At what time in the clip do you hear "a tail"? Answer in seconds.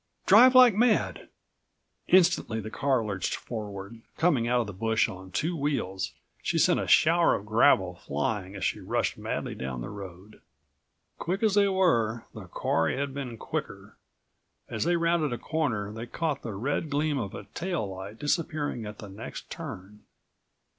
17.35-17.87